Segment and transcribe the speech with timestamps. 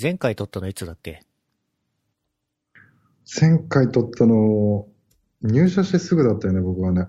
[0.00, 1.22] 前回撮ったのいつだっけ？
[3.40, 4.88] 前回撮ったの、
[5.42, 7.06] 入社してすぐだったよね、僕はね。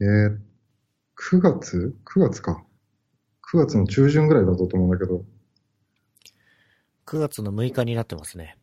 [0.00, 0.38] えー、
[1.16, 2.62] 9月 ?9 月か。
[3.50, 5.24] 9月の中旬ぐらいだったと思うんだけど。
[7.06, 8.58] ?9 月の6日になってますね。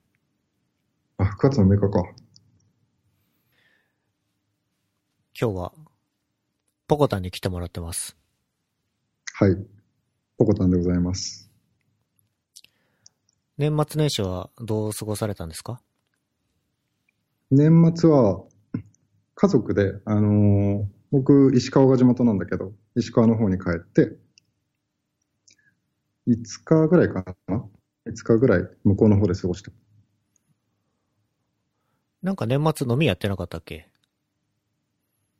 [1.18, 2.04] あ、9月の6日か。
[5.40, 5.74] 今日は、
[6.88, 8.16] ポコタンに来てもらってます。
[9.34, 9.81] はい。
[10.42, 11.52] ポコタンでございます。
[13.60, 15.80] 年末年始はどう過ごされたんですか？
[17.52, 18.44] 年末は、
[19.36, 24.18] 家族で、あのー僕、石川が地元なんだけど、石川の方に帰って、
[26.28, 27.64] 5日ぐらいかな
[28.08, 29.72] ?5 日ぐらい向こうの方で過ごした。
[32.24, 33.88] なんか年末飲みやってなかったっけ？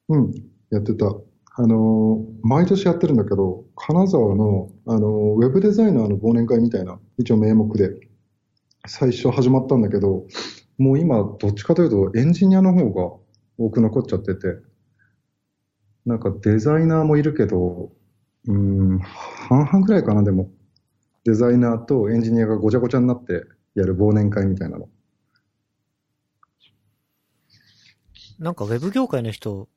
[0.10, 0.32] うん、
[0.70, 1.06] やってた。
[1.54, 7.92] あの毎年やってるんだけど、金沢の、あのウェブデザイナーの忘年会みたいな、一応名目で、
[8.88, 10.26] 最初始まったんだけど、
[10.78, 13.18] もう今、どっちかというと、エンジニアの方が
[13.58, 14.60] 多く残っちゃってて、
[16.06, 17.92] なんかデザイナーもいるけど、
[18.48, 20.50] うん、半々ぐらいかな、でも。
[21.24, 23.44] デザイナーとエンジニアがごちゃごちゃになって
[23.76, 24.90] やる忘年会みたいなの。
[28.40, 29.70] なんかウェブ業界の人、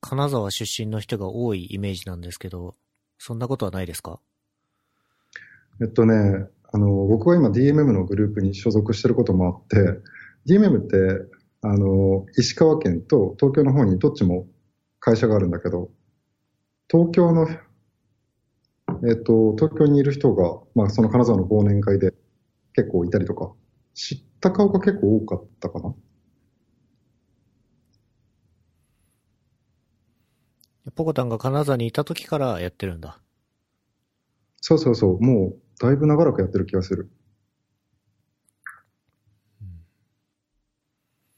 [0.00, 2.76] 金沢出身の人が多いイメージなんですけど、
[3.18, 4.20] そんなことはないですか？
[5.80, 10.00] えっとね、あの、僕は今 DMM のグループに所属してることもあって、
[10.46, 10.96] DMM って、
[11.62, 14.46] あの、石川県と東京の方にどっちも
[15.00, 15.90] 会社があるんだけど、
[16.90, 17.48] 東京の、
[19.08, 22.14] えっと、東京にいる人が、まあその金沢の忘年会で
[22.74, 23.52] 結構いたりとか、
[23.94, 25.94] 知った顔が結構多かったかな。
[30.98, 33.20] ポコタンが金沢にいた時からやってるんだ。
[34.60, 37.08] そうそうそう、もうだいぶ長らくやってる気がする。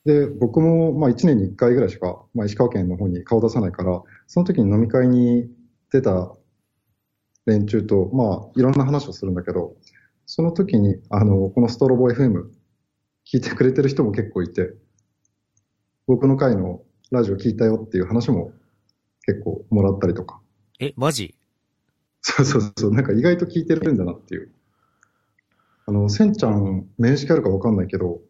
[0.07, 5.51] で、僕も、まあ、1年に1回ぐらいしか、まあ、石川県の方に顔出さないから、その時に飲み会に
[5.93, 6.35] 出た
[7.45, 9.77] 連中と、まあ、いろんな話をするんだけど、
[10.25, 12.45] その時に、あの、このストロボ FM
[13.31, 14.73] 聞いてくれてる人も結構いて、
[16.07, 18.55] 僕の回のラジオ聞いたよっていう話も
[19.27, 20.41] 結構もらったりとか。
[20.79, 21.35] え、マジ？
[22.23, 24.53] そうそうそう、なんか意外と聞いてるんだなっていう。
[25.87, 28.21] あの、せんちゃん、面識あるかわかんないけど、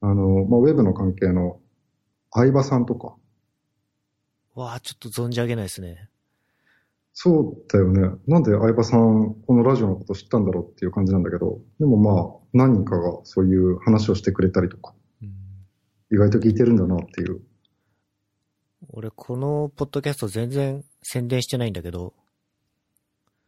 [0.00, 1.60] あの、まあ、ウェブの関係の
[2.32, 3.16] 相葉さんとか、
[4.54, 6.08] わあ、ちょっと存じ上げないですね。
[7.12, 8.18] そうだよね。
[8.26, 15.32] なんで相葉さん、このラジオのこと知ったんだろうっていう感じなんだけど、でもまあ、何人かがそういう話をしてくれたりとか、うん
[16.12, 17.40] 意外と聞いてるんだなっていう。
[18.98, 22.14] 俺、このポッドキャスト全然宣伝してないんだけど、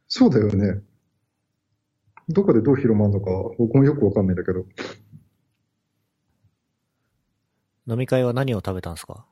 [0.06, 0.82] そうだよね。
[2.28, 4.66] どこでどう広まるのか、僕もよくわかんないんだけど。
[7.86, 9.24] 飲み会は何を食べたんですか？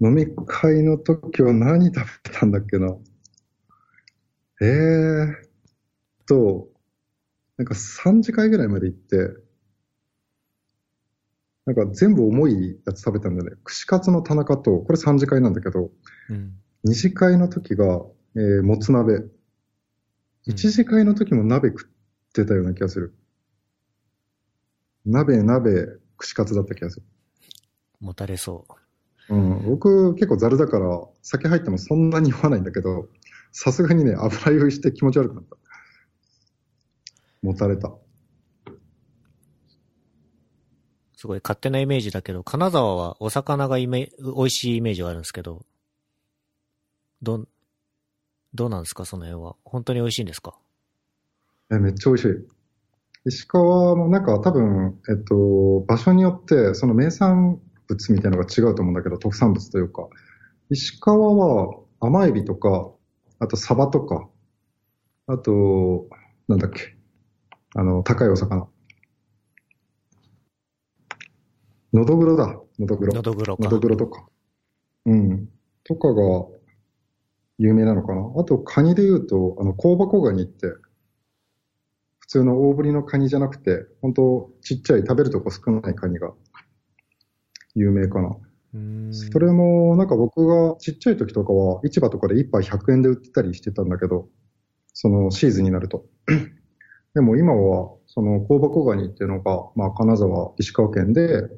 [0.00, 2.96] 飲み会の時は何食べたんだっけな。
[4.62, 5.36] えーっ
[6.26, 6.70] と、
[7.58, 9.28] なんか3次会ぐらいまで行って、
[11.72, 13.56] なんか全部重いやつ食べたんだよね。
[13.62, 15.90] 串カツの田中と、これ3次会なんだけど、
[16.28, 16.54] うん。
[16.84, 18.02] 2次会の時が、
[18.36, 19.24] えーもつ鍋。
[20.48, 21.90] 1次会の時も鍋食っ
[22.32, 23.14] てたような気がする。
[25.06, 25.86] 鍋、鍋、
[26.16, 27.06] 串カツだった気がする。
[28.00, 28.66] もたれそ
[29.28, 29.34] う。
[29.34, 33.08] うん、僕結構ザルだから酒入ってもそんなに酔わないんだけど、
[33.52, 35.56] さすがにね、油酔いして気持ち悪くなった。
[37.42, 37.92] もたれた。
[41.20, 45.66] すごい勝手なイメージだけど、金沢はお魚がイメ美味しいイメージがあるんですけど、
[47.20, 47.44] ど、
[48.54, 49.04] どうなんですか？
[49.04, 49.54] その辺は。
[49.62, 50.54] 本当に美味しいんですか？
[51.70, 52.28] え、めっちゃ美味しい。
[53.26, 60.08] 石川もなんか多分、えっと、場所によってその名産物みたいなのが違うと思うんだけど、特産物というか。
[60.70, 62.90] 石川は甘エビとか、
[63.40, 64.26] あとサバとか、
[65.26, 66.08] あと、
[66.48, 66.96] なんだっけ、
[67.74, 68.69] あの、高いお魚。
[71.92, 72.46] のどぐろだ、
[72.78, 73.14] のどぐろ。
[73.14, 73.70] のどぐろかの。
[73.70, 74.28] どぐろとか。
[75.06, 75.48] うん。
[75.84, 76.46] とかが
[77.58, 78.32] 有名なのかな。
[78.38, 80.68] あと、カニで言うと、あの、香箱ガニって、
[82.20, 86.32] 普通の大ぶりのカニじゃなくて、本当ちっちゃい食べるとこ少ないカニが
[87.74, 88.36] 有名かな。
[89.10, 94.28] それも、なんか僕がちっちゃい時とかは、市場とかで1杯100円で売ってたりしてたんだけど、
[94.92, 96.06] そのシーズンになると。
[97.14, 101.48] でも今は、その香箱ガニっていうのが、まあ金沢、石川県で、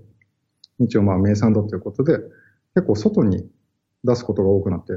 [0.80, 2.18] 一応まあ名産だということで、
[2.74, 3.48] 結構外に
[4.04, 4.92] 出すことが多くなって、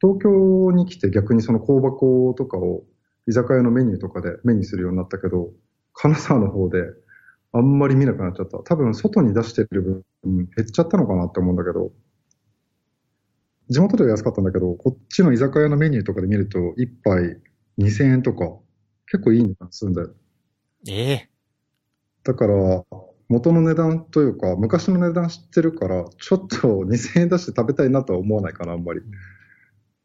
[0.00, 2.84] 東京に来て逆にその香箱とかを
[3.26, 5.50] 居酒屋のメニューとかで目にするようになったけど、
[5.92, 6.78] 金沢の方で
[7.52, 8.58] あんまり見なくなっちゃった。
[8.58, 11.92] 多分外に出してる分減っちゃったのかなって思うんだけど、
[13.68, 17.38] 地元では安かったんだけど、こっちの居酒屋のメニューとかで見ると、一杯
[17.78, 18.56] 2000円とか、
[19.06, 20.10] 結構いい値段するんだよ。
[20.88, 21.30] ええ
[22.24, 22.84] だから、
[23.30, 29.00] 元の値段というか、昔の値段知ってるから、ちょっと 2000円出して食べたいなとは思わないかな、あんまり。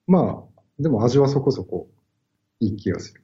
[0.08, 1.90] まあ、でも味はそこそこ
[2.60, 3.22] いい気がする。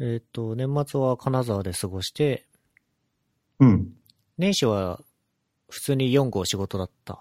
[0.00, 2.46] えっ、と、年末は金沢で過ごして、
[3.60, 3.92] うん。
[4.38, 5.02] 年始は
[5.68, 7.20] 普通に4号仕事だった。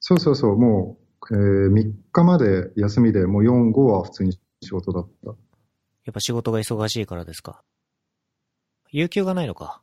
[0.00, 0.98] そうそうそう、も
[1.30, 5.30] う、えー3日まで休みで、もう4、5は普通に仕事だった。
[5.30, 7.62] やっぱ仕事が忙しいからですか？
[8.96, 9.82] 有給がないのか。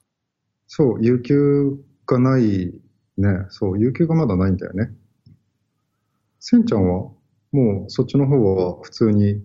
[0.68, 1.78] そう、有給
[2.08, 2.72] がない
[3.18, 3.46] ね。
[3.50, 4.90] そう、有給がまだないんだよね。
[6.40, 7.12] せんちゃんは、
[7.52, 9.44] もうそっちの方は普通に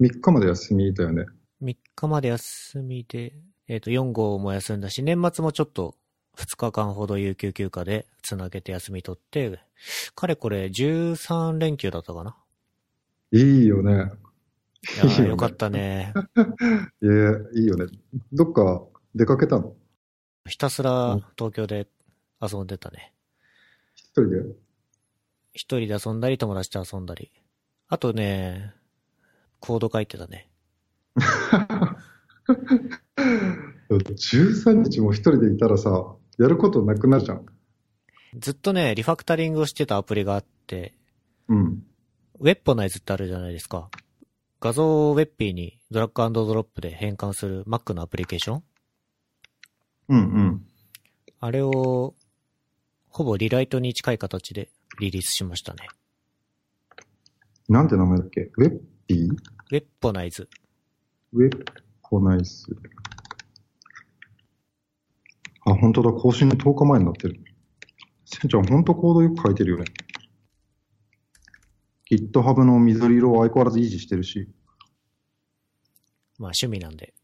[0.00, 1.26] 3日まで休みだよね。
[1.62, 3.34] 3日まで休みで、
[3.68, 5.96] えっ、と、4号も休んだし、年末もちょっと
[6.38, 9.58] 2日間ほど有給休暇でつなげて休み取って、
[10.14, 12.38] かれこれ13連休だったかな。
[13.32, 13.92] いいよね。
[13.92, 16.14] いやいいーよねよかったね。
[17.02, 17.84] いや、いいよね。
[18.32, 19.74] どっか出かけたの？
[20.48, 21.86] ひたすら東京で
[22.40, 23.12] 遊んでたね。
[23.94, 24.42] 一人で？
[25.52, 27.30] 一人で遊んだり、友達と遊んだり。
[27.88, 28.74] あとね、
[29.60, 30.50] コード書いてたね。
[33.88, 37.46] 13日も一人でいたらさ、やることなくなるじゃん。
[38.36, 40.92] ずっとね、リファクタリングをしてたアプリがあって、
[41.48, 41.84] うん。
[42.40, 43.90] ウェッポナイズってあるじゃないですか。
[44.60, 48.62] 画像をウェッピーにドラッグドロップで変換する Mac のアプリケーション
[50.08, 50.66] うんうん。
[51.40, 52.14] あれを、
[53.08, 54.70] ほぼリライトに近い形で
[55.00, 55.88] リリースしましたね。
[57.68, 58.50] なんて名前だっけ？
[58.56, 60.48] ウェッピーウェッポナイズ。
[61.32, 61.64] ウェッ
[62.02, 62.66] ポナイス。
[65.66, 66.12] あ、本当だ。
[66.12, 67.40] 更新の10日前になってる。
[68.26, 69.84] せんちゃん、本当コードよく書いてるよね。
[72.10, 74.50] GitHub の緑色は相変わらず維持してるし。
[76.38, 77.14] まあ趣味なんで。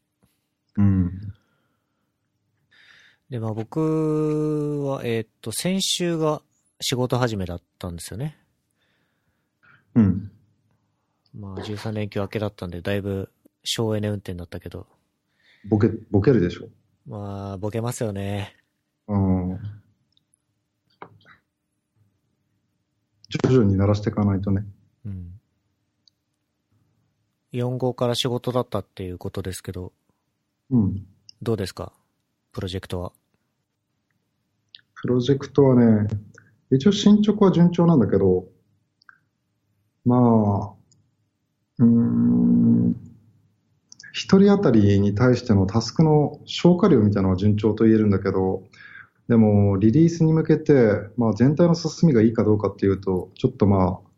[0.77, 1.35] うん。
[3.31, 6.43] で、まあ僕は、えーっと、先週が
[6.81, 8.37] 仕事始めだったんですよね。
[9.95, 10.31] うん。
[11.39, 13.31] まあ13連休明けだったんで、だいぶ
[13.63, 14.87] 省エネ運転だったけど、
[15.69, 16.69] ボケ、ボケるでしょ。
[17.07, 18.57] まあ、ボケますよね。
[19.09, 19.59] うん。
[23.29, 24.65] 徐々に鳴らしていかないとね。
[25.05, 25.41] うん。
[27.53, 29.93] 4号から仕事だったっていうことですけど、
[30.71, 31.07] うん。
[31.43, 31.93] どうですか？
[32.53, 33.13] プロジェクトは。
[35.03, 36.09] プロジェクトはね、
[36.71, 38.45] 一応進捗は順調なんだけど、
[40.05, 40.75] まあ、
[41.79, 42.97] うーん、
[44.13, 48.65] 一人当たりに対してのタスクの消化量みたいなのは順調と言えるんだけど、
[49.29, 50.73] でもリリースに向けて、
[51.17, 54.11] まあ、全体の進みがいいかどうかっていうと、ちょっとまあ、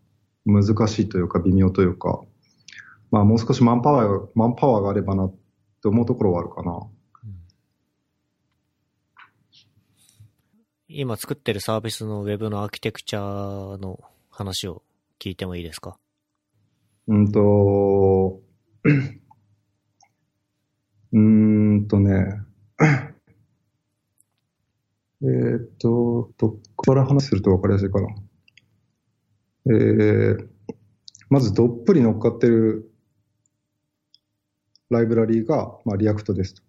[0.44, 2.22] 難しいというか微妙というか、
[3.12, 5.34] まあもう少しマンパワー、マンパワーがあればなっ
[5.82, 6.80] て思うところはあるかな。
[10.94, 13.98] 今作ってるサービスのウェブのアーキテクチャの
[14.30, 14.82] 話を
[15.18, 15.96] 聞いてもいいですか？
[17.08, 18.42] うんと、
[21.12, 22.42] うんとね、
[25.22, 28.08] えーっと、どっから話すると分かりやすいかな。
[29.66, 30.48] えー、
[31.30, 32.92] まずどっぷり乗っかってる
[34.90, 36.62] ライブラリーが、まあ、 React ですと。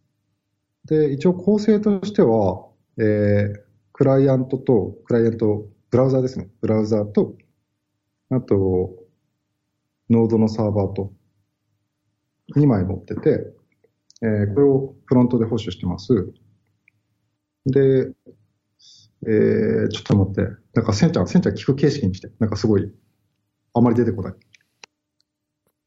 [0.86, 6.50] で、一応構成としては、えー、クライアントと、クライアント、ブラウザーですね。
[6.62, 7.36] ブラウザーと、
[8.30, 8.96] あと、
[10.10, 11.14] ノードのサーバーと
[12.56, 13.54] 2枚持ってて、
[14.22, 16.34] えーこれをフロントで保守してます。
[17.66, 18.12] で、
[19.28, 20.42] えーちょっと待って。
[20.74, 22.32] なんか、センちゃん、センちゃん聞く形式にして。
[22.40, 22.92] なんかすごい、
[23.74, 24.34] あまり出てこない。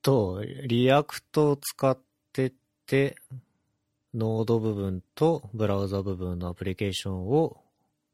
[0.00, 1.98] と、 React を使っ
[2.32, 2.52] て
[2.86, 3.16] て、
[4.14, 7.65] Node 部分とブラウザ部分のアプリケーションを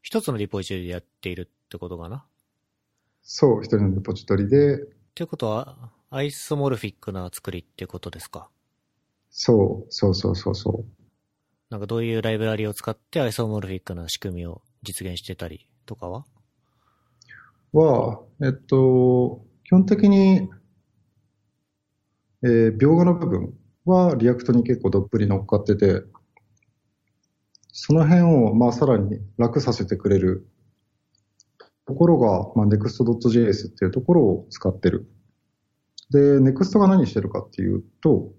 [0.03, 2.17] 一つのリポジトリでやっているってことかな？
[2.17, 2.23] っ
[3.23, 4.81] そう、一つのリポジトリで、
[5.15, 8.51] てことは、 isomorphic な作りってことですか？
[9.31, 11.05] そう、そうそうそうそう。
[11.71, 16.25] なんかどういうライブラリを使って isomorphic な仕組みを実現してたりとかは？
[17.73, 20.51] は、えっと、基本的に、
[22.43, 23.55] えー描画の部分
[23.85, 26.03] は React に結構どっぷり乗っかってて、
[27.73, 30.47] その辺を、まあ、さらに楽させてくれる
[31.87, 35.11] ところが、まあ、next.js っていうところを使ってる。
[36.11, 38.31] で、next が何してるかっていうと、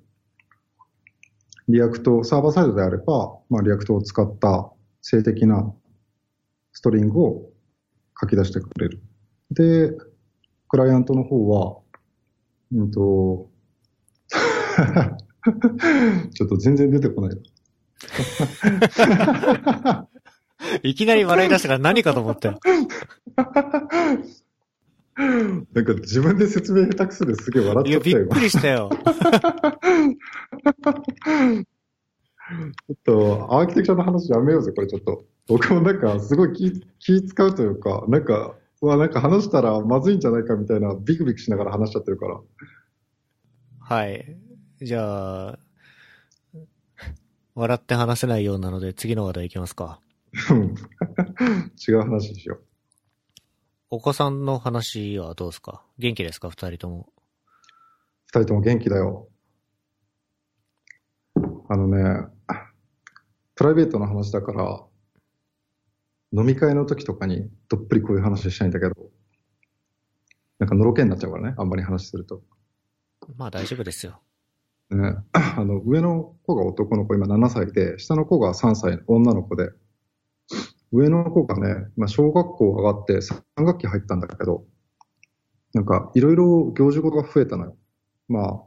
[1.67, 4.71] React、サーバーサイドであれば、まあ、 React を使った
[5.01, 5.73] 静的な
[6.71, 7.49] ストリングを
[8.19, 9.01] 書き出してくれる。
[9.49, 9.91] で、
[10.67, 11.79] クライアントの方は、
[12.71, 13.49] うんと、
[16.33, 17.52] ちょっと全然出てこない。
[20.83, 22.59] いきなり笑い出したから何かと思ったよ。
[25.15, 28.25] なんか自分で説明下手くそですげえ笑っいや、ちゃったよ。
[28.25, 28.89] びっくりしたよ。
[28.93, 35.23] ちょっと、アーキテクチャの話やめようぜ、これちょっと。
[35.47, 42.39] 僕もなんか、すごい気、気使うというか、なんか、うわ、なんか話したらまずいんじゃないかみたいな、ビクビクしながら話しちゃってるから。
[43.79, 44.37] はい。
[44.81, 45.59] じゃあ、
[47.55, 49.99] 笑って話せないようなので次の話題いきますか。
[50.49, 50.75] うん
[51.87, 52.59] 違う話しよ
[53.91, 55.85] お子さんの話はどうですか？
[55.99, 56.49] 元気ですか？
[56.49, 57.09] 二人とも。
[57.15, 57.21] う。
[58.25, 59.29] 二人とも元気だよ。
[61.69, 62.27] あのね、
[63.55, 64.83] プライベートの話だから、
[66.35, 68.95] 飲み会の時とかにどっぷりこういう話したいんだけど、
[70.57, 72.41] なんかのろけになっちゃうからね、あんまり話すると。
[73.35, 74.21] まあ大丈夫ですよ。
[74.89, 79.71] ね、 あの、上の子が男の子、今7歳で、下の子が3歳、女の子で、
[80.91, 84.65] 上の子がね、まあ、小学校上がって3学期入ったんだけど、
[85.73, 87.77] なんか、いろいろ行事事が増えたのよ。
[88.27, 88.61] まあ、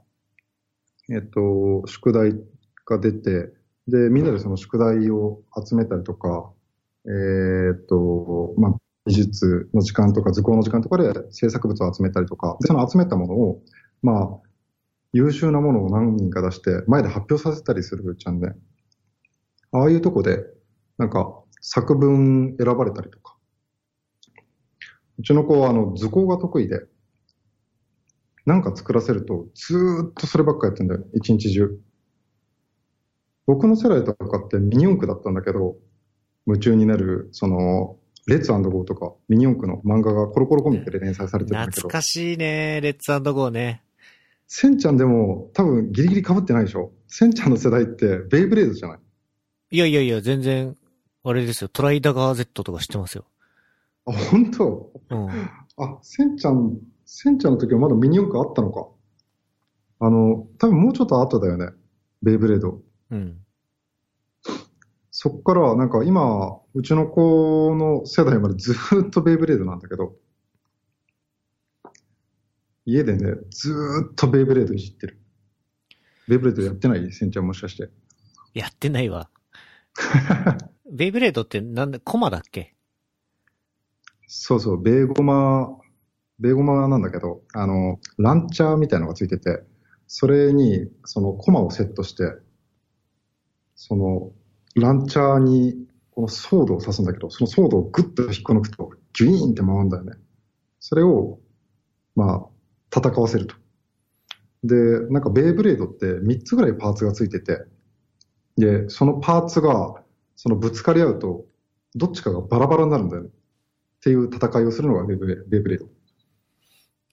[1.14, 2.32] えっと、宿題
[2.84, 3.52] が出て、
[3.86, 6.52] で、みんなでその宿題を集めたりとか、
[7.06, 8.74] えーっと、まあ、
[9.06, 13.62] 美術の時間とか図工の時間とかで制作物を集めたりとか、その集めたものを、
[14.02, 14.40] まあ、
[15.16, 18.54] 優秀なものを何人か出して、前で発表させたりするじゃんね。
[19.72, 20.44] ああいうとこで、
[20.98, 23.36] なんか、作文選ばれたりとか。
[25.18, 26.82] うちの子は、あの、図工が得意で、
[28.44, 31.04] なんか作らせると、ずーっとそればっかやってんだよ。
[31.14, 31.80] 一日中。
[33.46, 35.76] 僕の世代とかってミニ四駆だったんだけど、
[36.46, 37.96] 夢中になる、その、
[38.26, 43.85] レッツゴーとか、ミニ四駆の漫画がコロコロコミックで連載されてるんだけど懐、かしいね、レッツゴーね。
[44.48, 46.92] センちゃんでも多分ギリギリ被ってないでしょ？
[47.08, 48.98] センちゃんの世代ってベイブレードじゃない？
[49.70, 50.76] いやいやいや、全然、
[51.24, 53.24] あれですよ、トライダガー Z とか知ってますよ。
[54.06, 54.92] あ、本当？
[55.10, 55.28] うん。
[55.78, 58.86] あ、センちゃん、センちゃんの時はまだミニ四駆あったのか。
[59.98, 61.70] あの、多分もうちょっと後だよね。
[62.22, 62.80] ベイブレード。
[63.10, 63.38] うん。
[65.10, 70.14] そっからなんか今、うちの子の世代までずーっとベイブレードなんだけど、
[72.86, 75.20] 家でね、ずーっとベイブレードいじってる。
[76.28, 77.12] ベイブレードやってない？
[77.12, 77.90] センちゃんもしかして。
[78.54, 79.28] やってないわ。
[80.90, 82.74] ベイブレードってなんで、コマだっけ？
[84.28, 85.78] そうそう、ベーゴマ、
[86.38, 89.64] ベーゴマなんだけど、あの、ランチャーみたいなのがついてて、
[90.06, 92.32] それに、そのコマをセットして、
[93.74, 94.32] その、
[94.76, 100.12] ランチャーに、このソードを刺すんだけど、そのソードをグッと引っこ抜くと、ギュイーンって回るんだよね。
[100.78, 101.40] それを、
[102.14, 102.46] まあ、
[102.94, 103.54] 戦わせると。
[104.64, 104.74] で、
[105.10, 107.64] なんかベイブレードって3つぐらいパーツがついてて、
[108.56, 110.02] で、そのパーツが、
[110.34, 111.44] そのぶつかり合うと、
[111.94, 113.28] どっちかがバラバラになるんだよね。
[113.28, 113.32] っ
[114.00, 115.88] ていう戦いをするのがベイブレード。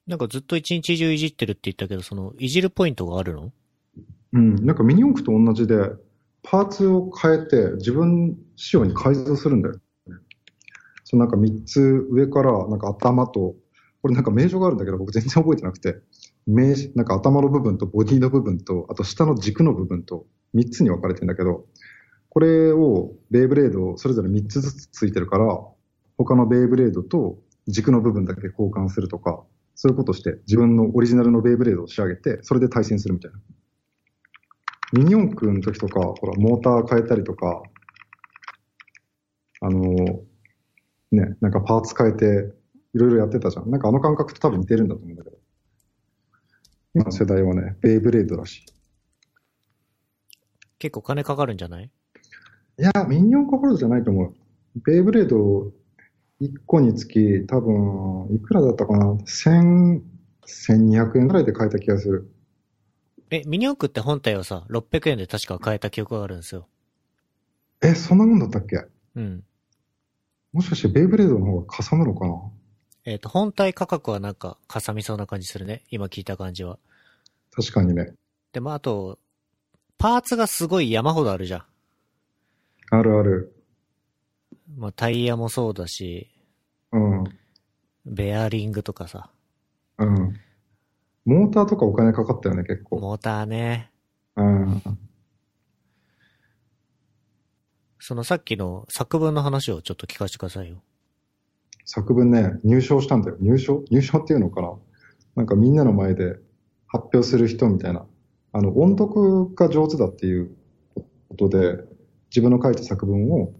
[0.06, 3.52] なんかずっと一日中いじってるって言ったけど、その、いじるポイントがあるの？
[4.32, 4.56] うん。
[4.66, 5.76] なんかミニ四駆と同じで、
[6.42, 9.80] パーツを変えて自分仕様に改造するんだよ。
[11.04, 13.54] そのなんか3つ上から、なんか頭と、
[14.04, 15.96] これなんか名称があるんだけど僕全然覚えてなくて、
[16.46, 21.64] 名なんか頭の部分とボディの部分と、あと下の軸の部分と3つに分かれてるんだけど、
[22.28, 25.58] これをベイブレードそれぞれ3つずつついてるから、
[26.18, 29.42] 他のベイブレードと軸の部分だけ交換するとか、
[29.74, 33.38] そういうことして自分のオリジナルのベイブレードを仕上げて、それで対戦するみたいな。
[34.92, 37.62] ミニ四駆の時とか、ほら、モーター変えたりとか、
[39.62, 40.20] あの、
[41.10, 42.63] ね、なんかパーツ変えて、
[42.94, 43.70] いろいろやってたじゃん。
[43.70, 45.36] なんかあの感覚と多分似てるんだと思うんだけど。
[46.94, 48.66] 今の世代はね、ベイブレードらしい。
[50.78, 51.90] 結構金かかるんじゃない？
[52.78, 54.34] いや、ミニ四駆ほどじゃないと思う。
[54.86, 55.72] ベイブレード
[56.40, 60.02] 1個につき、多分、いくらだったかな ?1000、
[60.46, 62.30] 1200円ぐらいで買えた気がする。
[63.30, 66.68] え、ミニ四駆って本体をさ、600円で確か買えた記憶があるんですよ。
[67.82, 68.84] え、そんなもんだったっけ？
[69.16, 69.44] うん。
[70.52, 72.34] もしかしてベイブレードの方がかさむのかな？
[73.04, 75.82] えっ、と、本体価格はなんか、かさみそうな感じするね。
[75.90, 76.78] 今聞いた感じは。
[77.50, 78.14] 確かにね。
[78.52, 79.18] でもあと、
[79.98, 81.64] パーツがすごい山ほどあるじゃん。
[82.90, 83.54] あるある。
[84.76, 86.30] まあ、タイヤもそうだし、
[86.92, 87.24] うん。
[88.06, 89.30] ベアリングとかさ。
[89.98, 90.40] うん。
[91.24, 93.00] モーターとかお金かかったよね、結構。
[93.00, 93.90] モーターね。
[94.36, 94.82] うん。
[97.98, 100.82] そのさっきの作文の話をちょっと聞かせてくださいよ。
[101.84, 103.36] 作文ね、入賞したんだよ。
[103.40, 103.84] 入賞？
[103.90, 104.74] 入賞っていうのかな？
[105.36, 106.38] なんかみんなの前で
[106.86, 108.06] 発表する人みたいな。
[108.52, 110.54] あの、音読が上手だっていう
[111.28, 111.84] ことで、
[112.30, 113.52] 自分の書いた作文を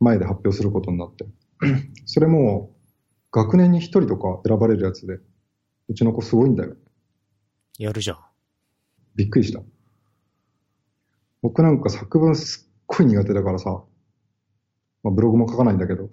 [0.00, 1.24] 前で発表することになって。
[2.04, 2.74] それも、
[3.32, 5.18] 学年に一人とか選ばれるやつで、
[5.88, 6.74] うちの子すごいんだよ。
[7.78, 8.18] やるじゃん。
[9.14, 9.60] びっくりした。
[11.42, 13.82] 僕なんか作文すっごい苦手だからさ、
[15.02, 16.10] まあ、ブログも書かないんだけど、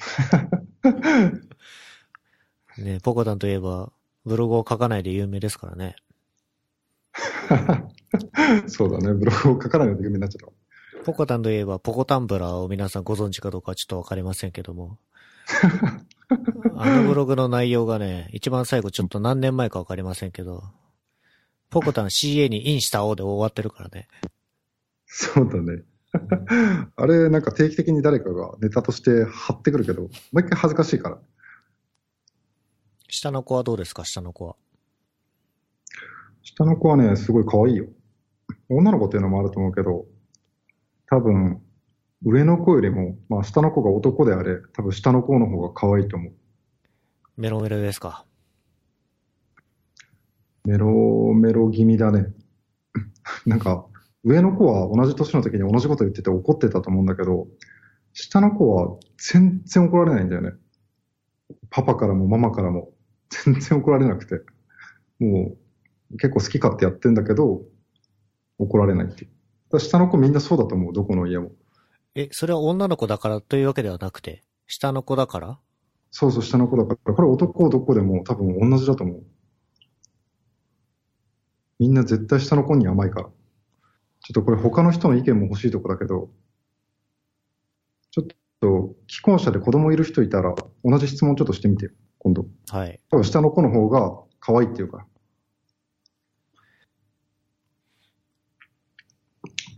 [2.78, 3.92] ねポコタンといえば、
[4.25, 5.96] ブログを書かないで有名ですからね。
[8.68, 10.54] そうだね、ブログを書かないので有名になっちゃった。
[11.04, 14.98] ポコタンといえば、ポコタンブラーを皆さんご存知かどうかはちょっとわかりませんけども。
[16.78, 20.63] あのブログの内容がね、一番最後ちょっと何年前かわかりませんけど、
[21.70, 24.08] ポコタン CA にインしたおで終わってるからね。
[25.06, 25.84] そうだね。
[26.96, 31.20] あれ、なんか定期的に誰かがネタとして貼ってくるけど、もう一回恥ずかしいから。
[33.10, 34.05] 下の子はどうですか？
[34.05, 34.55] 下の子は。
[36.41, 37.88] 下の子はね、すごい可愛いよ。
[38.70, 40.05] 女の子っていうのもあると思うけど、
[41.08, 41.62] 多分、
[42.24, 46.34] 上の子よりも、まあ下の子が男であれ、多分下の子の方が可愛いと思う。
[47.38, 48.25] メロメロですか？
[50.65, 52.27] メロメロ気味だね。
[53.46, 53.86] なんか、
[54.24, 57.48] 上の子は同じ年の時に同じこと言ってて怒ってたと思うんだけど、
[58.13, 60.51] 下の子は全然怒られないんだよね。
[61.70, 62.92] パパからもママからも
[63.46, 64.42] 全然怒られなくて。
[65.20, 65.56] も
[66.12, 67.62] う結構好き勝手やってんだけど、
[68.60, 69.27] 怒られないってい
[69.72, 69.80] う。
[69.80, 71.51] 下の子みんなそうだと思う、どこの家も。
[72.15, 75.60] え、それは女の子だからというわけではなくて、下の子だから？
[76.12, 77.13] そうそう、下の子だから。
[77.13, 79.24] これ男男でも多分同じだと思う。
[81.80, 83.30] みんな絶対下の子に甘いから。
[84.24, 86.30] ちょっとこれ他の人の意見も欲しいとこだけど、
[88.12, 88.28] ちょっ
[88.62, 92.45] と既婚者で子供いる人いたら同じ質問ちょっとしてみてよ、今度。
[92.69, 93.00] はい。
[93.10, 95.06] 多分下の子の方が可愛いっていうか。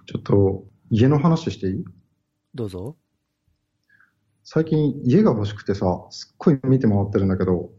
[0.08, 1.84] ちょっと家の話していい？
[2.54, 2.96] どうぞ。
[4.44, 7.72] 最近家が欲しくてさ、すっごい見て回ってるんだけど、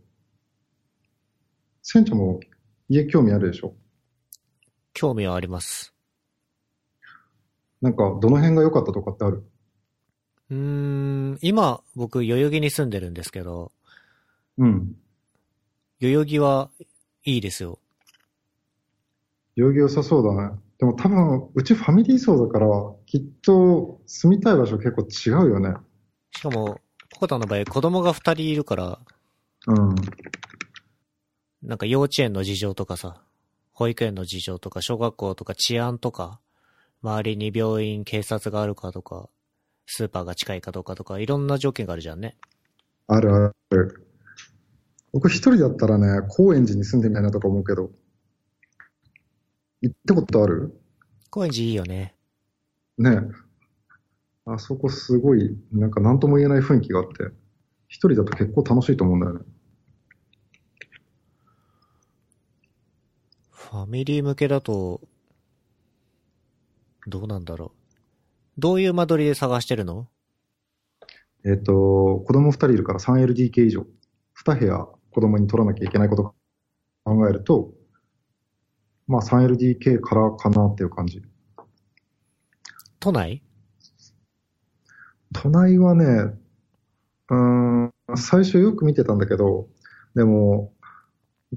[1.83, 2.41] 船長も
[2.89, 3.77] 家興味あるでしょ？
[4.93, 5.96] 興味はあります。
[7.83, 9.45] なんか、どの辺が良かったとかってある？
[10.51, 13.73] うーん、今、僕、代々木に住んでるんですけど、
[14.59, 14.97] うん。
[16.01, 16.71] 代々木は
[17.25, 17.79] いいですよ。
[19.57, 20.59] 代々木良さそうだね。
[20.79, 22.69] でも多分、うちファミリー層だから、
[23.07, 25.75] きっと住みたい場所結構違うよね。
[26.33, 28.99] しかも、ポコタンの場合、子供が二人いるから、
[29.67, 29.95] うん。
[31.63, 33.23] なんか幼稚園の事情とかさ、
[33.73, 36.41] 保育園の事情とか、小学校とか治安とか、
[37.03, 39.29] 周りに病院、警察があるかとか、
[39.87, 42.37] スーパーが近いかどうかとか、いろんな条件があるじゃんね。
[43.07, 44.07] あるある。
[45.13, 47.91] 僕一人だったらね、高円寺に住んでみたいなとか思うけど。
[49.83, 50.81] 行ったことある？
[51.31, 52.15] 高円寺いいよね。
[52.99, 53.21] ねえ。
[54.47, 57.35] あそこすごい、なんか何とも言えない雰囲気があって、
[57.89, 59.41] 一人だと結構楽しいと思うんだよね。
[63.51, 65.01] ファミリー向けだと、
[67.07, 67.71] どうなんだろう。
[68.59, 70.09] どういう間取りで探してるの？
[71.45, 73.87] えっ、と、子供二人いるから 3LDK 以上、
[74.35, 76.35] 二部屋子供に取らなきゃいけないことを
[77.05, 77.73] 考えると、
[79.07, 81.23] まあ 3LDK からかなっていう感じ。
[82.99, 83.43] 都内？
[85.33, 89.69] 都内はね、うーん、最初よく見てたんだけど、
[90.15, 90.73] でも、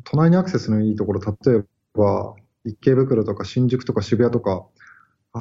[0.03, 2.35] 都内にアクセスのいいところ、例えば、
[2.65, 4.65] 池袋とか新宿とか渋谷とか、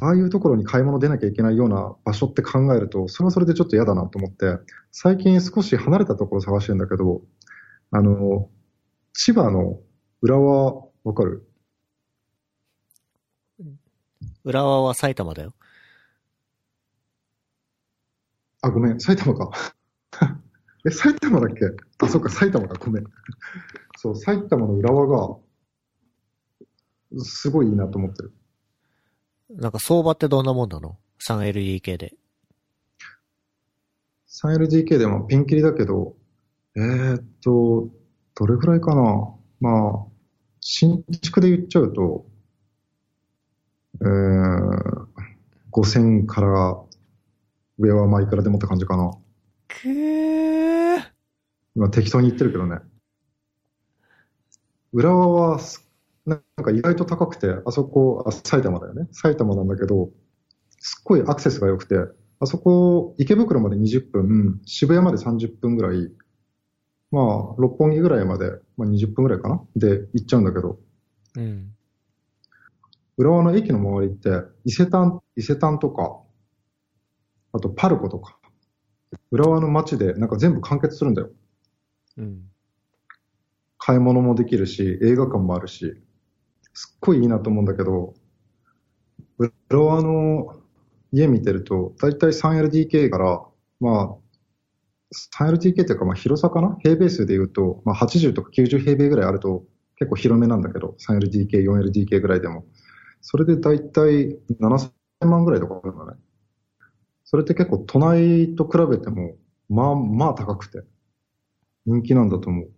[0.01, 4.57] ああいうところに買い物出なきゃいけないような場所って考えると、それはそれでちょっと嫌だなと思って、
[4.91, 7.21] 最近少し離れたところ探してるんだけど、
[7.91, 8.49] あの、
[9.13, 9.81] 千葉の
[10.21, 11.45] 浦和、わかる？
[14.45, 15.53] 浦和は埼玉だよ。
[18.61, 19.51] あ、ごめん、埼玉か。
[20.87, 21.65] え、埼玉だっけ？
[21.99, 23.03] あ、そっか、埼玉か、ごめん。
[23.97, 25.37] そう、埼玉の浦和が、
[27.23, 28.33] すごいいいなと思ってる。
[29.49, 32.13] なんか相場ってどんなもんなの ?3LDK で。
[34.27, 36.15] 3LDK でもピンキリだけど、
[36.75, 37.89] えー、っと、
[38.35, 39.35] どれぐらいかな？
[39.59, 40.05] まあ、
[40.61, 42.25] 新築で言っちゃうと、
[44.01, 45.07] えー、
[45.71, 46.79] 5000から
[47.79, 49.11] 上はまあいくらでもって感じかな。
[49.67, 51.03] くー。
[51.75, 52.77] 今適当に言ってるけどね。
[54.93, 55.59] 浦和は、
[56.29, 59.07] なんか意外と高くて、あそこ、あ埼玉だよね。
[59.11, 60.09] 埼玉なんだけど、
[60.79, 61.95] すっごいアクセスが良くて、
[62.39, 66.09] あそこ、池袋まで20分、渋谷まで30分ぐらい、
[67.11, 69.61] まあ、六本木ぐらいまで、まあ、20分ぐらいかな？
[69.75, 70.79] で行っちゃうんだけど、
[71.35, 71.73] うん。
[73.17, 74.29] 浦和の駅の周りって、
[74.63, 76.21] 伊勢丹、伊勢丹とか、
[77.51, 78.37] あとパルコとか、
[79.31, 81.31] 浦和の街でなんか全部完結するんだよ。
[82.17, 82.43] うん。
[83.77, 86.01] 買い物もできるし、映画館もあるし、
[86.79, 88.13] すっごいいいなと思うんだけど、
[89.37, 90.61] 浦和の
[91.11, 93.43] 家見てると、だいたい 3LDK から、
[93.81, 94.15] まあ、
[95.35, 96.77] 3LDK っていうか、まあ広さかな？
[96.79, 99.65] 平米数で言うと、まあ80とか90平米ぐらいあると
[99.97, 102.63] 結構広めなんだけど、3LDK、4LDK ぐらいでも。
[103.19, 104.91] それでだいたい7000
[105.27, 106.17] 万ぐらいとかあるんだね。
[107.25, 109.35] それって結構都内と比べても、
[109.67, 110.83] まあまあ高くて、
[111.85, 112.71] 人気なんだと思う。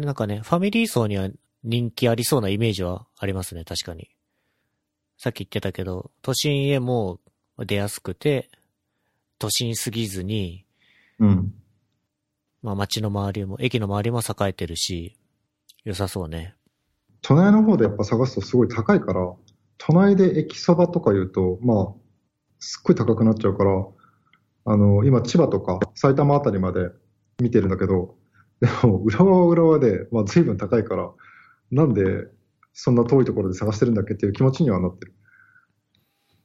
[0.00, 1.28] なんかね、ファミリー層には
[1.62, 4.08] 人気ありそうなイメージはありますね、確かに。
[5.18, 7.20] さっき言ってたけど、都心へも
[7.58, 8.50] 出やすくて、
[9.38, 10.64] 都心すぎずに、
[11.18, 11.54] うん。
[12.62, 15.18] まあ街の周りも、駅の周りも栄えてるし、
[15.84, 16.54] 良さそうね。
[17.22, 19.34] 都内の方でやっぱ探すとすごい高いから、
[19.78, 21.88] 都内で駅そばとか言うと、まあ、
[22.58, 23.86] すっごい高くなっちゃうから、
[24.66, 26.90] あの、今千葉とか埼玉あたりまで
[27.38, 28.14] 見てるんだけど、
[28.60, 31.10] でも、浦和は浦和で、まあ随分高いから、
[31.70, 32.28] なんで
[32.72, 35.14] そんな遠いところで探してるんだっけっていう気持ちにはなってる。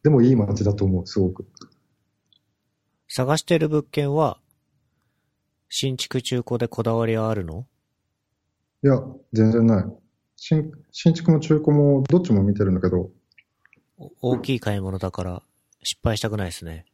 [0.03, 1.47] でもいい街だと思う、すごく。
[3.07, 4.39] 探してる物件は、
[5.69, 7.65] 新築中古でこだわりはあるの？
[8.83, 9.01] いや、
[9.33, 9.85] 全然ない。
[10.35, 13.09] 新、新築も中古もどっちも見てるんだけど。
[14.21, 15.41] 大きい買い物だから
[15.81, 16.85] 失敗したくないですね。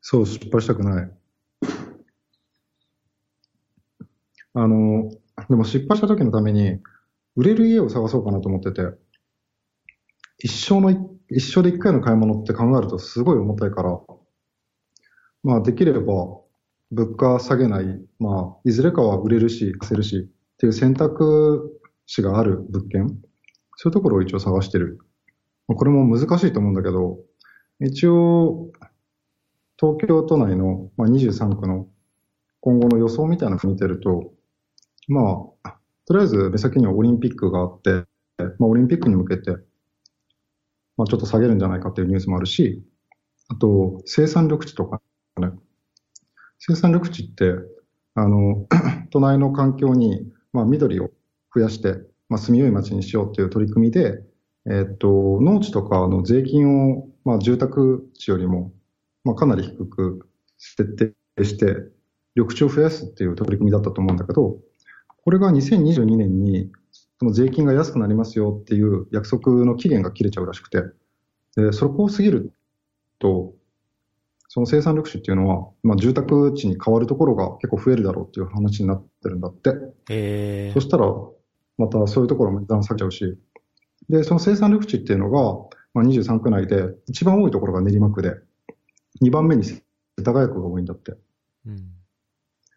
[0.00, 1.10] そう、失敗したくない。
[4.54, 5.10] あの、
[5.48, 6.80] でも失敗した時のために、
[7.36, 8.82] 売れる家を探そうかなと思ってて、
[10.38, 10.90] 一生の、
[11.30, 14.00] 一生で一回の買い物って考えるとすごい重たいから、
[15.42, 16.00] まあできれば
[16.90, 17.84] 物価下げない、
[18.18, 23.08] まあいずれかは売れるし、貸せるしっていう選択肢がある物件、
[23.76, 24.98] そういうところを一応探してる。
[25.66, 27.18] これも難しいと思うんだけど、
[27.80, 28.70] 一応、
[29.78, 31.88] 東京都内の、まあ、23区の
[32.60, 34.32] 今後の予想みたいなのを見てると、
[35.08, 35.75] まあ、
[36.06, 38.04] とりあえず目先にはオリンピックがあって、
[38.58, 39.50] まあ、オリンピックに向けて、
[40.96, 42.82] まあ、ちょっと下げるんじゃないかっていうニュースもあるし、
[43.48, 45.02] あと、生産緑地とか
[45.38, 45.50] ね。
[46.58, 47.54] 生産緑地って、
[48.14, 48.66] あの、
[49.10, 51.10] 都内の環境に、まあ、緑を
[51.54, 51.96] 増やして、
[52.28, 54.22] まあ、住みよい街にしようっていう取り組みで、
[54.68, 58.72] えっと、農地とかの税金を、まあ、住宅地よりも、
[59.24, 61.76] まあ、かなり低く設定して、
[62.36, 64.58] 緑地を増やすっていう取り組みだったと思うんだけど、
[65.26, 66.70] これが2022年に、
[67.18, 70.84] その税金が安くなりますよっていう約束の期限が切れちゃうらしくて、
[71.56, 72.52] でそこを過ぎる
[73.18, 73.52] と、
[74.46, 79.72] その生産緑地っていうのは、まあ、住宅地に変わるところが結構増えるだろうっていう話になってるんだって。
[80.10, 81.12] へそしたら、
[81.76, 83.36] またそういうところも値段下げちゃうし、
[84.08, 85.40] で、その生産緑地っていうのが、
[85.92, 88.36] まあ、23区内で一番多いところが練馬区で、
[89.20, 89.82] 2番目に世
[90.18, 91.14] 田谷区が多いんだって。
[91.66, 91.90] うん、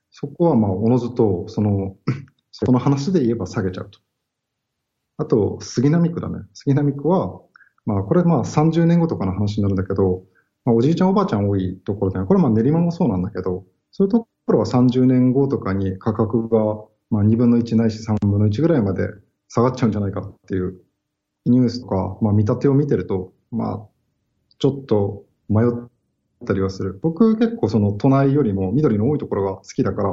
[0.10, 1.96] そこはまあ、おのずと、その、
[2.52, 4.00] その話で言えば下げちゃうと。
[5.18, 6.40] あと、杉並区だね。
[6.54, 7.42] 杉並区は、
[7.86, 10.24] まあ、これまあ30年後とかの話になるんだけど、
[10.66, 16.58] まあ、おじいちゃんおばあちゃん多いところで、これまあ練馬もそうなんだけど、そういうところは30年後とかに価格が
[17.10, 19.10] まあ2分の1ないし3分の1ぐらいまで
[19.48, 20.80] 下がっちゃうんじゃないかっていう
[21.46, 23.88] ニュースとか、まあ見立てを見てると、まあ、
[24.60, 25.90] ちょっと迷っ
[26.46, 27.00] たりはする。
[27.02, 30.12] 僕結構その都内よりも緑の多いところが好きだから、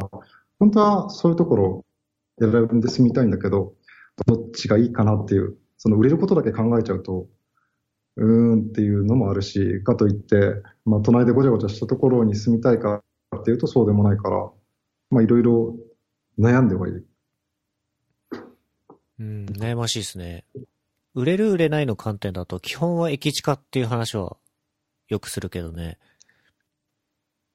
[0.59, 1.86] 本当はそういうところ
[2.41, 3.75] 選んで住みたいんだけど、
[4.27, 7.29] どっちがいいかなっていう、その売れることだけ考えちゃうと、
[8.17, 13.03] うーんっていうのもあるし、かといって、まあ、隣でごちゃごちゃしたところに住みたいか
[13.37, 14.51] っていうとそうでもないから、
[15.11, 15.77] まあ、いろいろ
[16.39, 17.07] 悩んではいる。
[19.19, 20.45] うん、悩ましいですね。
[21.15, 24.37] 売れる売れないの観点だと、基本は駅地下っていう話は
[25.09, 25.99] よくするけどね。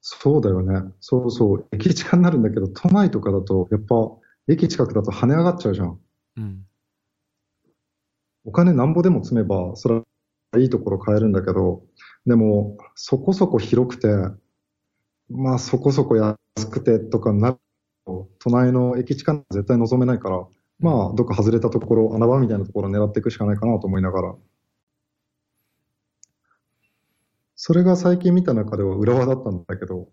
[0.00, 0.92] そうだよね。
[0.98, 1.68] そうそう。
[1.70, 3.94] 駅地下になるんだけど、都内とかだと、やっぱ、
[4.48, 6.00] 駅近くだと跳ね上がっちゃうじゃん。
[6.36, 6.66] うん。
[8.44, 10.02] お金なんぼでも積めば、それは
[10.58, 11.82] いいところ買えるんだけど、
[12.26, 14.08] でも、そこそこ広くて、
[15.30, 16.36] まあそこそこ安
[16.70, 17.58] くてとかなる
[18.04, 20.44] と、隣の駅近く絶対望めないから、
[20.80, 24.34] まあどっか外れたところ、穴場みたいなところを狙っていくしかないかなと思いながら。
[27.54, 30.08] それが最近見た中では浦和だったんだけど、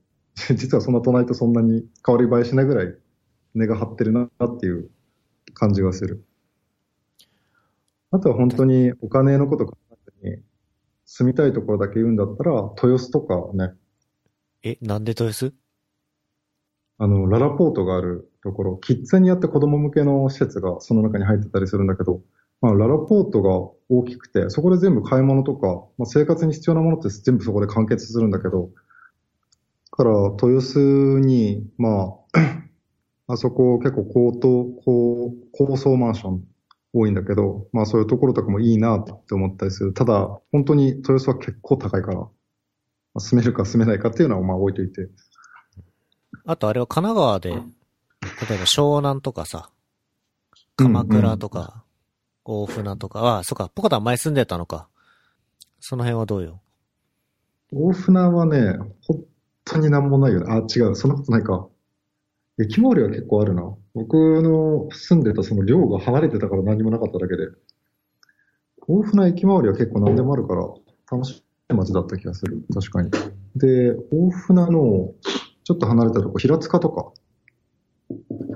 [0.56, 2.96] 実はそんな隣とそんなに変わり映えしないぐらい
[3.54, 4.90] 根が張ってるなっていう
[5.54, 6.24] 感じがする。
[8.12, 10.38] あとは本当にお金のこと考えずに、
[11.06, 13.74] 住みたいところだけ言うんだったら、豊洲とかね、
[14.64, 15.54] え、なんで豊洲？
[16.98, 22.22] あの、ララポートがあるところ、キッズにやって子供向けの施設がその中に入ってたりするんだけど、
[22.62, 23.52] まあ、ララポートが
[23.88, 28.70] 大きくて、そこで全部買い物とか、まあ、生活に必要なものって全部そこで完結するんだけど、
[29.92, 30.12] だから、
[30.44, 32.40] 豊洲に、まあ、
[33.32, 36.44] あそこ結構高等、高、高層マンション
[36.94, 39.94] 多いんだけど、まあそういうところとかもいいなって思ったりする。
[39.94, 42.30] ただ、本当に豊洲は結構高いから、ま
[43.14, 45.10] あ、住めるか住めないかっていうのはまあ置いといて。
[46.46, 47.60] あとあれは神奈川で、例え
[48.58, 49.70] ば湘南とかさ、
[50.76, 51.84] 鎌倉とか、
[52.44, 54.90] 大船とか、あ、そっか、ポコタン前住んでたのか。
[55.80, 56.62] その辺はどうよ？
[57.72, 59.24] 大船はね、本
[59.66, 60.52] 当になんもないよね。
[60.52, 61.68] あ、違う、そんなことないか。
[62.62, 63.74] 駅周りは結構あるな。
[63.94, 67.48] 僕の住んでたその寮が離れてたから何もなかっただけで。
[68.88, 70.68] 大船駅周りは結構何でもあるから、
[71.12, 72.64] 楽しい街だった気がする。
[72.74, 73.12] 確かに。
[73.56, 75.14] で、大船の
[75.64, 77.12] ちょっと離れたとこ、平塚とか。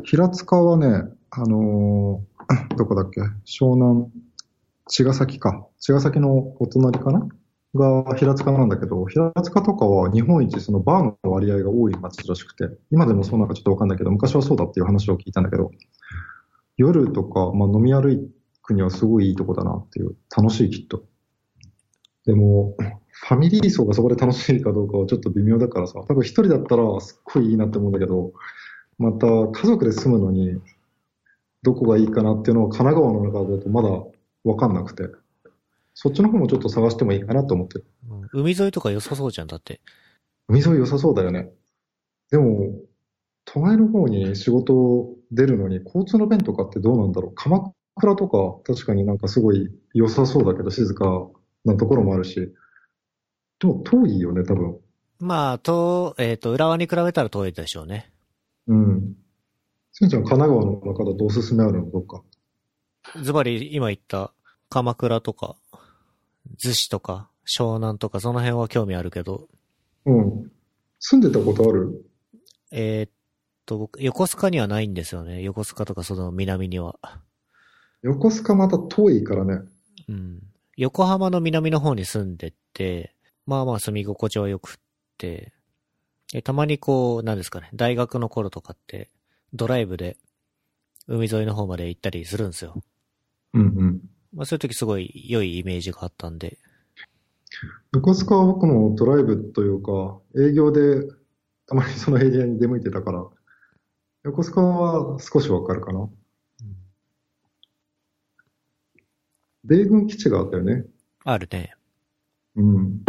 [0.04, 3.22] 平塚はね、あのー どこだっけ？
[3.46, 4.12] 湘南、
[4.88, 5.66] 茅ヶ崎か。
[5.80, 7.28] 茅ヶ崎のお隣かな？
[7.76, 15.72] が平塚なんだけど、平塚とかは日本一そのバーの割合が多い街らしくて、今でもそうなんかちょっとわかんないけど、昔はそうだっていう話を聞いたんだけど、
[16.78, 18.30] 夜とか、まあ、飲み歩
[18.62, 21.04] くにはすごいいいとこだなっていう、楽しいきっと。
[22.26, 22.76] でも、
[23.10, 28.34] ファミリー層がそこで楽しいかどうかはちょっと微妙だからさ、多分一人だったらすっごいいいなって思うんだけど、
[28.98, 30.60] また家族で住むのに、
[31.64, 33.90] どこがいいかなっていうのは神奈川の中だとまだ
[34.44, 35.04] わかんなくて、
[35.94, 37.86] そっちの方もちょっと探してもいいかなと思ってる。
[38.10, 39.80] うん海沿いとか良さそうじゃん、だって。
[40.48, 41.50] 海沿い良さそうだよね。
[42.32, 42.72] でも、
[43.46, 47.36] 都内の方に仕事出るのに交通の便とかってどうなんだろう。
[47.36, 51.28] 鎌倉とか確かになんかすごい良さそうだけど静か
[51.66, 52.54] なところもあるし。
[53.60, 54.78] でも遠いよね、多分。
[55.20, 58.12] まあ、と、えっ、と、浦和に比べたら遠いでしょうね。
[58.68, 59.16] うん。
[59.92, 62.24] せんちゃん神奈川の中だとおすすめあるのどっか？
[63.22, 64.34] ズバリ今言った
[64.70, 65.56] 鎌倉とか、
[66.64, 69.48] 逗子とか、湘南とか、その辺は興味あるけど、
[70.06, 70.52] うん。
[71.00, 72.06] 住んでたことある？
[72.72, 73.12] えーっ
[73.66, 75.42] と、僕、横須賀にはないんですよね。
[75.42, 77.00] 横須賀とかその南には。
[78.02, 79.62] 横須賀また遠いからね。
[80.10, 80.42] うん。
[80.76, 84.74] 横浜の南の方に住んでて、まあまあ住み心地は良くっ
[85.18, 85.54] て、
[86.34, 89.10] えたまにこう、なんですかね、大学の頃とかって、
[89.54, 90.18] ドライブで
[91.08, 92.82] 海沿いの方まで行ったりするんですよ。
[93.54, 94.02] うんうん。
[94.34, 96.58] まあそういう時すごい良いイメージがあったんで、
[97.93, 101.08] 横須賀は僕もドライブというか、営業で
[101.67, 103.24] たまにそのエリアに出向いてたから、
[104.24, 106.10] 横須賀は少しわかるかな。
[109.63, 110.86] 米軍基地があったよね。
[111.24, 111.76] あるね。
[112.56, 113.02] うん。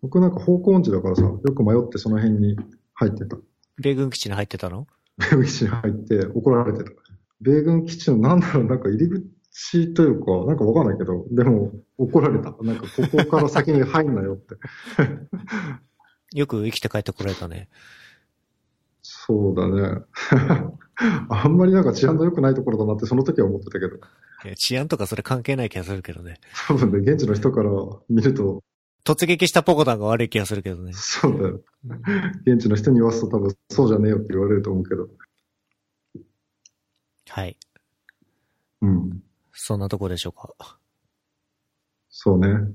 [0.00, 2.56] 僕なんか方向音痴だからさ、よく迷ってその辺に
[2.94, 3.36] 入ってた。
[3.78, 4.86] 米軍基地に入ってたの？
[5.18, 6.90] 米軍基地に入って怒られてた。
[7.40, 9.26] 米軍基地のなんだろう、なんか入り口
[9.94, 12.54] というか、なんかわかんないけど、でも怒られた。
[12.62, 14.54] なんかここから先に入んなよって。
[16.36, 17.68] よく生きて帰ってこられたね。
[19.02, 20.02] そうだね。
[21.30, 26.40] あんまりなんか治安の良くないところだなってその時は思ってたけど、いや治安とかそれ関係ない気がするけどね。
[26.66, 27.70] 多分ね、現地の人から
[28.08, 28.62] 見ると、
[29.04, 30.92] 突撃したポコタンが悪い気がするけどね。
[30.94, 31.60] そうだよ。
[32.44, 35.08] 現地の人に言わすと多分そうじゃねえよって言われると思うけど。
[37.28, 37.56] はい。
[38.82, 39.22] うん。
[39.60, 40.78] そんなとこでしょうか？
[42.08, 42.74] そうね。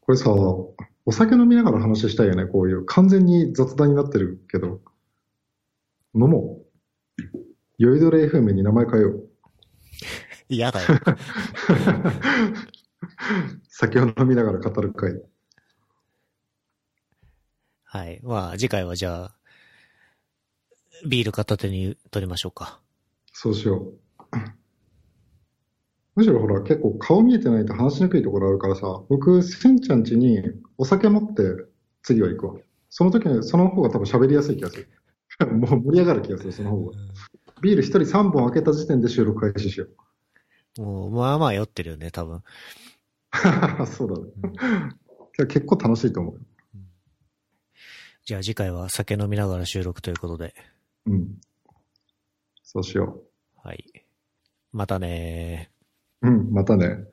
[0.00, 2.84] これさ、お酒飲みながら話したいよね、こういう。
[2.86, 4.80] 完全に雑談になってるけど。
[6.14, 6.64] 飲も
[7.18, 7.22] う。
[7.76, 9.28] 酔いどれ FM に名前変えよう。
[10.48, 10.88] 嫌だよ。
[13.68, 15.22] 酒を飲みながら語る会。
[17.84, 18.20] はい。
[18.22, 19.36] まあ、次回はじゃあ、
[21.06, 22.80] ビール片手に取りましょうか。
[23.32, 24.07] そうしよう。
[26.18, 30.42] むしろほら、結構顔見えてないと話しにくいところあるからさ、僕、せんちゃん家に
[30.76, 31.44] お酒持って
[32.02, 32.54] 次は行くわ。
[32.90, 34.88] その時に、その方が多分喋りやすい気がする。
[35.46, 36.92] もう盛り上がる気がする、その方が。
[37.62, 39.86] ビール一人3本開けた時点で収録開始しよ
[40.76, 42.38] もう、まあまあ酔ってるよね、多分。
[42.38, 42.42] う。
[43.86, 45.46] そうだね。
[45.46, 46.40] 結構楽しいと思うよ。
[48.24, 50.52] じゃあ次回は酒飲みながら収録ということで。
[51.06, 51.40] うん。
[52.64, 53.22] そうしよ
[53.62, 53.84] はい。
[54.72, 55.77] またねー。
[56.22, 56.30] う。
[56.30, 57.06] ん、またね。